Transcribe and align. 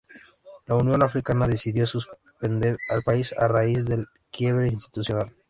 La 0.65 0.73
Unión 0.73 1.03
Africana 1.03 1.45
decidió 1.47 1.85
suspender 1.85 2.75
al 2.89 3.03
país 3.03 3.35
a 3.37 3.47
raíz 3.47 3.85
del 3.85 4.07
quiebre 4.31 4.67
institucional. 4.67 5.31